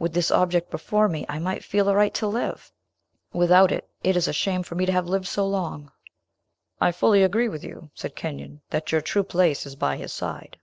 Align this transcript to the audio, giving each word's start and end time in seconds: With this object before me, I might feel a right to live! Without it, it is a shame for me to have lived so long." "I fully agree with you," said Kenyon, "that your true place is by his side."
With 0.00 0.12
this 0.12 0.32
object 0.32 0.72
before 0.72 1.08
me, 1.08 1.24
I 1.28 1.38
might 1.38 1.62
feel 1.62 1.88
a 1.88 1.94
right 1.94 2.12
to 2.14 2.26
live! 2.26 2.72
Without 3.32 3.70
it, 3.70 3.88
it 4.02 4.16
is 4.16 4.26
a 4.26 4.32
shame 4.32 4.64
for 4.64 4.74
me 4.74 4.86
to 4.86 4.90
have 4.90 5.06
lived 5.06 5.28
so 5.28 5.46
long." 5.46 5.92
"I 6.80 6.90
fully 6.90 7.22
agree 7.22 7.48
with 7.48 7.62
you," 7.62 7.92
said 7.94 8.16
Kenyon, 8.16 8.62
"that 8.70 8.90
your 8.90 9.00
true 9.02 9.22
place 9.22 9.64
is 9.64 9.76
by 9.76 9.98
his 9.98 10.12
side." 10.12 10.56